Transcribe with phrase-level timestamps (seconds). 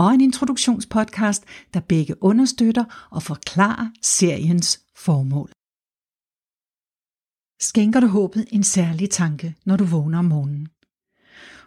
[0.00, 5.50] og en introduktionspodcast, der begge understøtter og forklarer seriens formål.
[7.60, 10.68] Skænker du håbet en særlig tanke, når du vågner om morgenen?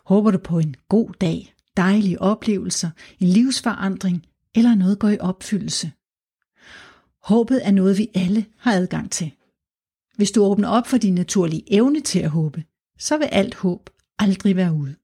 [0.06, 4.26] Håber du på en god dag, dejlige oplevelser, en livsforandring
[4.56, 5.92] eller noget går i opfyldelse?
[7.24, 9.32] Håbet er noget, vi alle har adgang til.
[10.16, 12.64] Hvis du åbner op for din naturlige evne til at håbe,
[13.00, 13.90] så vil alt håb
[14.20, 14.96] aldrig være ude.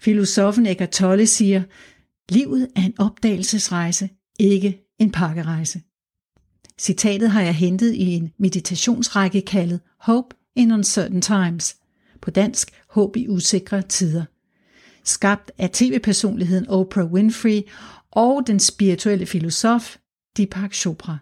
[0.00, 1.62] Filosofen Eckhart Tolle siger,
[2.30, 5.82] Livet er en opdagelsesrejse, ikke en pakkerejse.
[6.78, 11.76] Citatet har jeg hentet i en meditationsrække kaldet Hope in Uncertain Times,
[12.20, 14.24] på dansk Håb i usikre tider,
[15.04, 17.62] skabt af tv-personligheden Oprah Winfrey
[18.10, 19.96] og den spirituelle filosof
[20.36, 21.18] Deepak Chopra.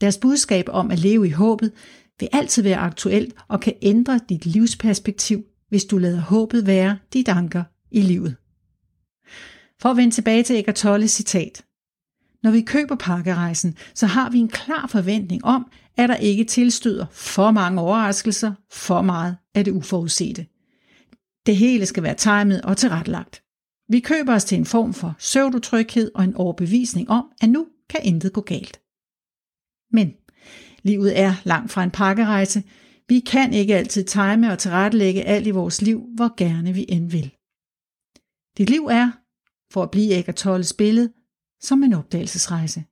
[0.00, 1.72] Deres budskab om at leve i håbet
[2.20, 7.28] vil altid være aktuelt og kan ændre dit livsperspektiv, hvis du lader håbet være dit
[7.28, 8.36] anker i livet.
[9.82, 11.64] For at vende tilbage til Eckhart Tolle citat.
[12.42, 17.06] Når vi køber pakkerejsen, så har vi en klar forventning om, at der ikke tilstøder
[17.10, 20.46] for mange overraskelser, for meget af det uforudsete.
[21.46, 23.42] Det hele skal være timet og tilrettelagt.
[23.88, 28.00] Vi køber os til en form for søvdutryghed og en overbevisning om, at nu kan
[28.04, 28.80] intet gå galt.
[29.90, 30.14] Men
[30.82, 32.62] livet er langt fra en pakkerejse.
[33.08, 37.10] Vi kan ikke altid time og tilrettelægge alt i vores liv, hvor gerne vi end
[37.10, 37.34] vil.
[38.58, 39.21] Dit liv er,
[39.72, 41.12] for at blive Eckart Tolles billede,
[41.60, 42.84] som en opdagelsesrejse.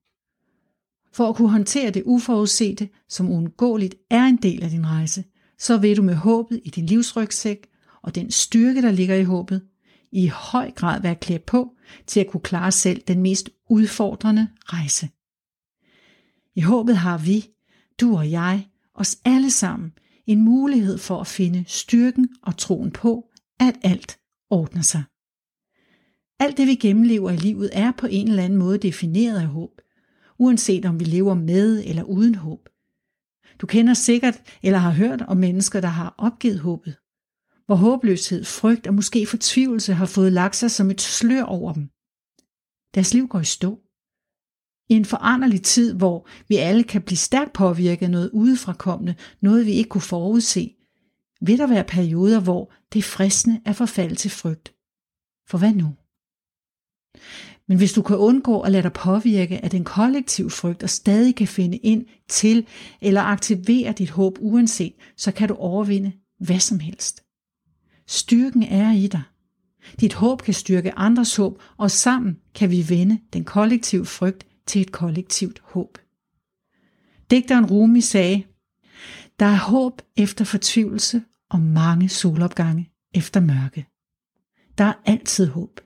[1.13, 5.25] For at kunne håndtere det uforudsete, som uundgåeligt er en del af din rejse,
[5.59, 7.67] så vil du med håbet i din livsrygsæk
[8.03, 9.63] og den styrke, der ligger i håbet,
[10.13, 11.75] i høj grad være klædt på
[12.07, 15.09] til at kunne klare selv den mest udfordrende rejse.
[16.55, 17.47] I håbet har vi,
[18.01, 19.93] du og jeg, os alle sammen,
[20.27, 24.19] en mulighed for at finde styrken og troen på, at alt
[24.51, 25.03] ordner sig.
[26.41, 29.81] Alt det vi gennemlever i livet er på en eller anden måde defineret af håb,
[30.39, 32.69] uanset om vi lever med eller uden håb.
[33.59, 36.97] Du kender sikkert eller har hørt om mennesker, der har opgivet håbet,
[37.67, 41.91] hvor håbløshed, frygt og måske fortvivlelse har fået lagt sig som et slør over dem.
[42.95, 43.81] Deres liv går i stå.
[44.89, 49.67] I en foranderlig tid, hvor vi alle kan blive stærkt påvirket af noget udefrakommende, noget
[49.67, 50.75] vi ikke kunne forudse,
[51.41, 54.75] vil der være perioder, hvor det er fristende er forfalde til frygt.
[55.49, 55.95] For hvad nu?
[57.69, 61.37] Men hvis du kan undgå at lade dig påvirke af den kollektive frygt og stadig
[61.37, 62.67] kan finde ind til
[63.01, 67.23] eller aktivere dit håb uanset, så kan du overvinde hvad som helst.
[68.07, 69.23] Styrken er i dig.
[70.01, 74.81] Dit håb kan styrke andres håb, og sammen kan vi vende den kollektive frygt til
[74.81, 75.99] et kollektivt håb.
[77.31, 78.45] Digteren Rumi sagde,
[79.41, 83.87] der er håb efter fortvivlelse og mange solopgange efter mørke.
[84.79, 85.81] Der er altid håb.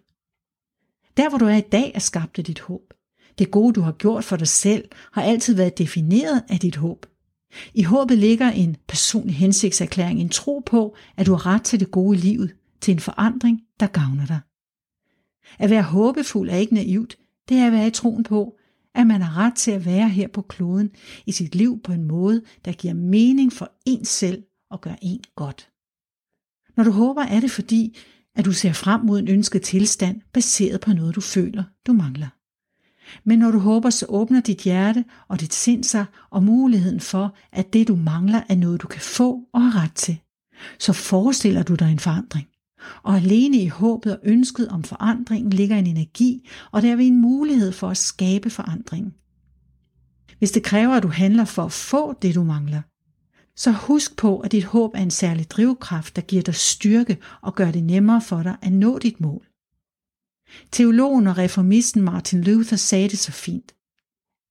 [1.16, 2.94] Der hvor du er i dag er skabt af dit håb.
[3.38, 7.06] Det gode du har gjort for dig selv har altid været defineret af dit håb.
[7.74, 11.90] I håbet ligger en personlig hensigtserklæring, en tro på, at du har ret til det
[11.90, 14.40] gode i livet, til en forandring, der gavner dig.
[15.58, 18.56] At være håbefuld er ikke naivt, det er at være i troen på,
[18.94, 20.90] at man har ret til at være her på kloden
[21.26, 25.20] i sit liv på en måde, der giver mening for en selv og gør en
[25.36, 25.70] godt.
[26.76, 27.96] Når du håber, er det fordi,
[28.36, 32.28] at du ser frem mod en ønsket tilstand baseret på noget, du føler, du mangler.
[33.24, 37.34] Men når du håber, så åbner dit hjerte og dit sind sig og muligheden for,
[37.52, 40.18] at det du mangler er noget, du kan få og har ret til.
[40.78, 42.46] Så forestiller du dig en forandring.
[43.02, 47.20] Og alene i håbet og ønsket om forandringen ligger en energi, og der er en
[47.20, 49.14] mulighed for at skabe forandringen.
[50.38, 52.82] Hvis det kræver, at du handler for at få det, du mangler,
[53.56, 57.54] så husk på, at dit håb er en særlig drivkraft, der giver dig styrke og
[57.54, 59.46] gør det nemmere for dig at nå dit mål.
[60.70, 63.74] Teologen og reformisten Martin Luther sagde det så fint.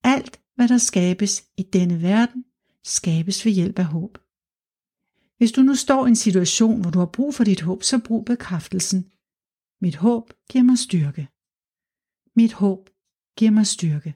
[0.04, 2.46] Alt, hvad der skabes i denne verden,
[2.84, 4.18] skabes ved hjælp af håb.
[5.38, 8.00] Hvis du nu står i en situation, hvor du har brug for dit håb, så
[8.00, 9.12] brug bekræftelsen.
[9.82, 11.28] Mit håb giver mig styrke.
[12.36, 12.90] Mit håb
[13.38, 14.16] giver mig styrke.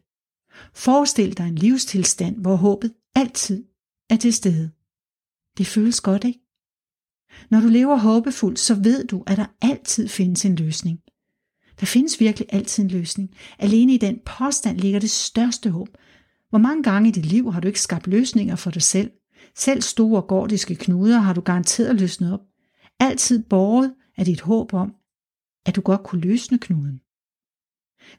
[0.73, 3.65] Forestil dig en livstilstand, hvor håbet altid
[4.09, 4.71] er til stede.
[5.57, 6.39] Det føles godt, ikke?
[7.49, 10.99] Når du lever håbefuldt, så ved du, at der altid findes en løsning.
[11.79, 13.29] Der findes virkelig altid en løsning.
[13.59, 15.89] Alene i den påstand ligger det største håb.
[16.49, 19.11] Hvor mange gange i dit liv har du ikke skabt løsninger for dig selv?
[19.55, 22.41] Selv store gordiske knuder har du garanteret løsnet op.
[22.99, 24.93] Altid borget af dit håb om,
[25.65, 26.99] at du godt kunne løsne knuden.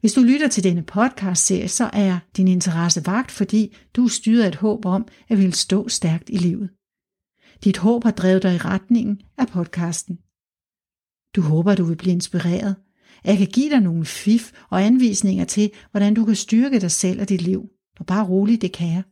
[0.01, 4.43] Hvis du lytter til denne podcast-serie, så er din interesse vagt, fordi du er styret
[4.43, 6.71] af et håb om at vil stå stærkt i livet.
[7.65, 10.19] Dit håb har drevet dig i retningen af podcasten.
[11.37, 12.77] Du håber, du vil blive inspireret.
[13.25, 16.91] At jeg kan give dig nogle fif og anvisninger til, hvordan du kan styrke dig
[16.91, 17.69] selv og dit liv.
[18.01, 19.03] Og bare roligt, det kan jeg.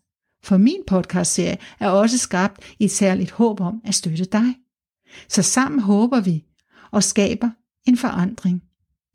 [0.43, 4.55] For min podcastserie er også skabt i et særligt håb om at støtte dig.
[5.29, 6.45] Så sammen håber vi
[6.91, 7.51] og skaber
[7.87, 8.63] en forandring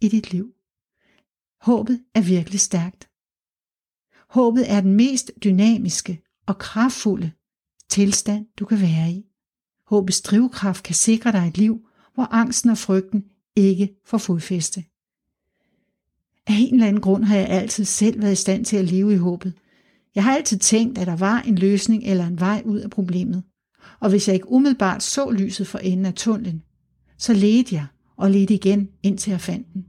[0.01, 0.53] i dit liv.
[1.61, 3.09] Håbet er virkelig stærkt.
[4.29, 7.31] Håbet er den mest dynamiske og kraftfulde
[7.91, 9.25] tilstand, du kan være i.
[9.87, 11.79] Håbets drivkraft kan sikre dig et liv,
[12.13, 13.23] hvor angsten og frygten
[13.55, 14.83] ikke får fodfæste.
[16.47, 19.13] Af en eller anden grund har jeg altid selv været i stand til at leve
[19.13, 19.53] i håbet.
[20.15, 23.43] Jeg har altid tænkt, at der var en løsning eller en vej ud af problemet.
[23.99, 26.63] Og hvis jeg ikke umiddelbart så lyset for enden af tunnelen,
[27.17, 27.85] så ledte jeg
[28.17, 29.85] og ledte igen, indtil jeg fandt den.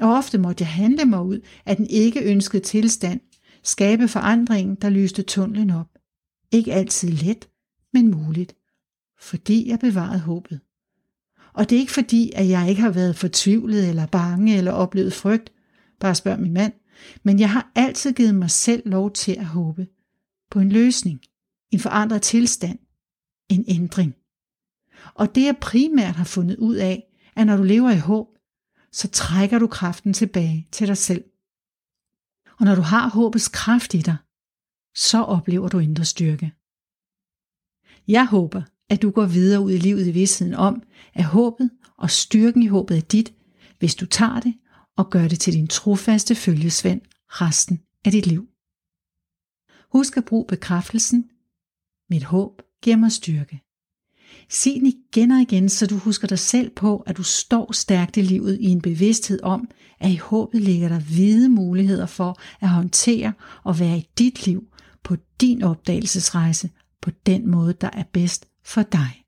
[0.00, 3.20] Og ofte måtte jeg handle mig ud af den ikke ønskede tilstand,
[3.62, 5.99] skabe forandringen, der lyste tunnelen op.
[6.52, 7.48] Ikke altid let,
[7.92, 8.56] men muligt,
[9.18, 10.60] fordi jeg bevarede håbet.
[11.52, 15.12] Og det er ikke fordi, at jeg ikke har været fortvivlet eller bange eller oplevet
[15.12, 15.52] frygt,
[16.00, 16.72] bare spørg min mand,
[17.22, 19.86] men jeg har altid givet mig selv lov til at håbe
[20.50, 21.20] på en løsning,
[21.70, 22.78] en forandret tilstand,
[23.48, 24.14] en ændring.
[25.14, 27.06] Og det jeg primært har fundet ud af,
[27.36, 28.26] er når du lever i håb,
[28.92, 31.24] så trækker du kraften tilbage til dig selv.
[32.58, 34.16] Og når du har håbets kraft i dig,
[34.94, 36.52] så oplever du indre styrke.
[38.08, 40.82] Jeg håber, at du går videre ud i livet i vidstheden om,
[41.14, 43.34] at håbet og styrken i håbet er dit,
[43.78, 44.54] hvis du tager det
[44.96, 48.48] og gør det til din trofaste følgesvend resten af dit liv.
[49.92, 51.30] Husk at bruge bekræftelsen.
[52.10, 53.60] Mit håb giver mig styrke.
[54.48, 58.16] Sig den igen og igen, så du husker dig selv på, at du står stærkt
[58.16, 59.70] i livet i en bevidsthed om,
[60.00, 63.32] at i håbet ligger der hvide muligheder for at håndtere
[63.64, 64.68] og være i dit liv
[65.04, 66.70] på din opdagelsesrejse
[67.02, 69.22] på den måde, der er bedst for dig.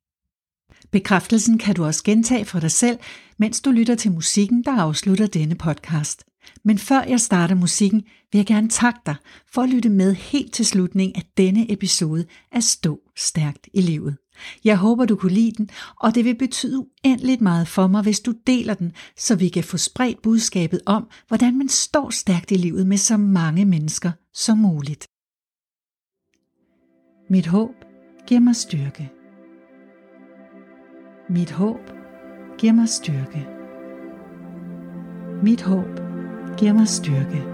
[0.91, 2.99] Bekræftelsen kan du også gentage for dig selv,
[3.39, 6.25] mens du lytter til musikken, der afslutter denne podcast.
[6.65, 8.03] Men før jeg starter musikken,
[8.33, 9.15] vil jeg gerne takke dig
[9.53, 14.17] for at lytte med helt til slutningen af denne episode af Stå Stærkt i Livet.
[14.65, 15.69] Jeg håber, du kunne lide den,
[16.01, 19.65] og det vil betyde uendeligt meget for mig, hvis du deler den, så vi kan
[19.65, 24.59] få spredt budskabet om, hvordan man står stærkt i livet med så mange mennesker som
[24.59, 25.12] muligt.
[27.33, 27.75] Mit håb
[28.27, 29.11] giver mig styrke.
[31.29, 31.81] Mit håb
[32.59, 33.47] giver mig styrke.
[35.43, 36.01] Mit håb
[36.57, 37.52] giver mig styrke.